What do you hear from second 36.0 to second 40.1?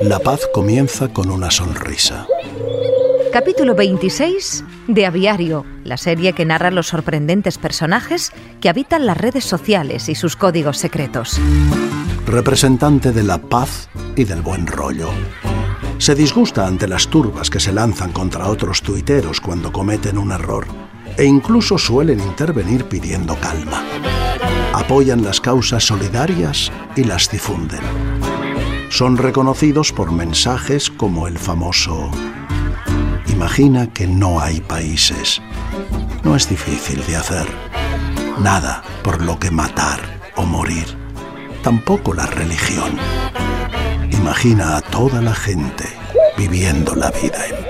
No es difícil de hacer. Nada por lo que matar